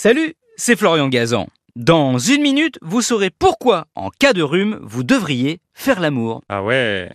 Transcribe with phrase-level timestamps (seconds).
[0.00, 1.48] Salut, c'est Florian Gazan.
[1.74, 6.40] Dans une minute, vous saurez pourquoi, en cas de rhume, vous devriez faire l'amour.
[6.48, 7.10] Ah ouais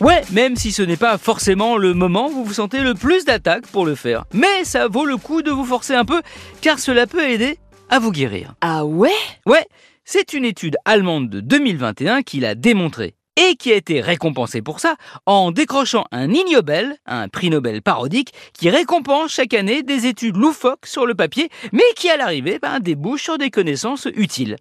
[0.00, 3.24] Ouais, même si ce n'est pas forcément le moment où vous vous sentez le plus
[3.24, 4.26] d'attaque pour le faire.
[4.32, 6.22] Mais ça vaut le coup de vous forcer un peu,
[6.60, 7.58] car cela peut aider
[7.90, 8.54] à vous guérir.
[8.60, 9.10] Ah ouais?
[9.44, 9.66] Ouais,
[10.04, 14.80] c'est une étude allemande de 2021 qui l'a démontré et qui a été récompensée pour
[14.80, 20.06] ça en décrochant un Ig Nobel, un prix Nobel parodique, qui récompense chaque année des
[20.06, 24.56] études loufoques sur le papier, mais qui à l'arrivée ben, débouche sur des connaissances utiles.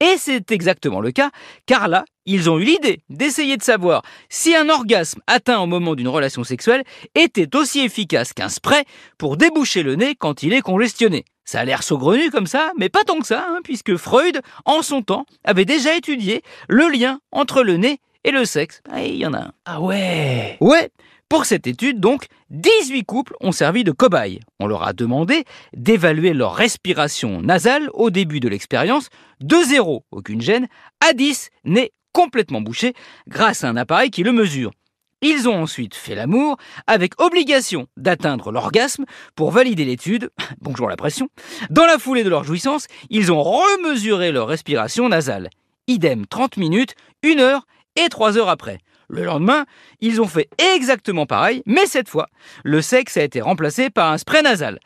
[0.00, 1.30] Et c'est exactement le cas,
[1.64, 5.94] car là, ils ont eu l'idée d'essayer de savoir si un orgasme atteint au moment
[5.94, 6.84] d'une relation sexuelle
[7.14, 8.84] était aussi efficace qu'un spray
[9.16, 11.24] pour déboucher le nez quand il est congestionné.
[11.46, 14.82] Ça a l'air saugrenu comme ça, mais pas tant que ça, hein, puisque Freud, en
[14.82, 18.82] son temps, avait déjà étudié le lien entre le nez et le sexe.
[18.90, 19.52] Ah, il y en a un.
[19.64, 20.90] Ah ouais Ouais,
[21.28, 24.40] pour cette étude, donc, 18 couples ont servi de cobayes.
[24.60, 25.44] On leur a demandé
[25.76, 30.68] d'évaluer leur respiration nasale au début de l'expérience, de 0, aucune gêne,
[31.06, 32.94] à 10, nez complètement bouché,
[33.28, 34.72] grâce à un appareil qui le mesure.
[35.20, 36.56] Ils ont ensuite fait l'amour,
[36.86, 41.28] avec obligation d'atteindre l'orgasme pour valider l'étude, bonjour la pression.
[41.70, 45.50] Dans la foulée de leur jouissance, ils ont remesuré leur respiration nasale.
[45.88, 47.66] Idem 30 minutes, 1 heure
[48.04, 48.78] et 3 heures après.
[49.08, 49.64] Le lendemain,
[50.00, 52.28] ils ont fait exactement pareil, mais cette fois,
[52.62, 54.78] le sexe a été remplacé par un spray nasal.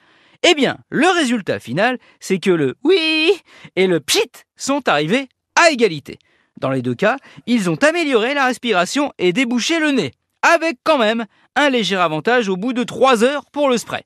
[0.44, 3.32] Eh bien, le résultat final, c'est que le oui
[3.76, 6.18] et le pchit sont arrivés à égalité.
[6.60, 10.98] Dans les deux cas, ils ont amélioré la respiration et débouché le nez, avec quand
[10.98, 11.26] même
[11.56, 14.04] un léger avantage au bout de 3 heures pour le spray.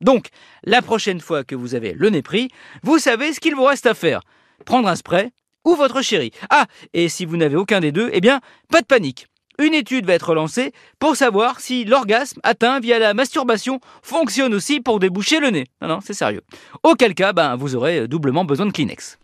[0.00, 0.28] Donc,
[0.64, 2.48] la prochaine fois que vous avez le nez pris,
[2.82, 4.22] vous savez ce qu'il vous reste à faire.
[4.64, 5.30] Prendre un spray
[5.64, 6.32] ou votre chérie.
[6.50, 9.26] Ah, et si vous n'avez aucun des deux, eh bien, pas de panique.
[9.58, 14.80] Une étude va être lancée pour savoir si l'orgasme atteint via la masturbation fonctionne aussi
[14.80, 15.66] pour déboucher le nez.
[15.82, 16.42] Non, non, c'est sérieux.
[16.82, 19.18] Auquel cas, ben, vous aurez doublement besoin de Kleenex.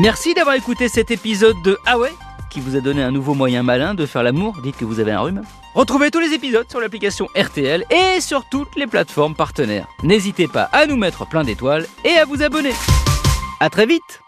[0.00, 2.12] Merci d'avoir écouté cet épisode de Ah ouais
[2.56, 4.56] qui vous a donné un nouveau moyen malin de faire l'amour.
[4.62, 5.42] Dites que vous avez un rhume.
[5.74, 9.86] Retrouvez tous les épisodes sur l'application RTL et sur toutes les plateformes partenaires.
[10.02, 12.72] N'hésitez pas à nous mettre plein d'étoiles et à vous abonner.
[13.60, 14.22] À très vite